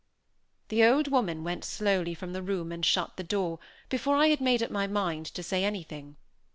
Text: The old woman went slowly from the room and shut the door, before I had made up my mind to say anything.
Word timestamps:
The 0.69 0.83
old 0.83 1.09
woman 1.09 1.43
went 1.43 1.63
slowly 1.63 2.15
from 2.15 2.33
the 2.33 2.41
room 2.41 2.71
and 2.71 2.83
shut 2.83 3.17
the 3.17 3.23
door, 3.23 3.59
before 3.87 4.15
I 4.15 4.29
had 4.29 4.41
made 4.41 4.63
up 4.63 4.71
my 4.71 4.87
mind 4.87 5.27
to 5.27 5.43
say 5.43 5.63
anything. 5.63 6.17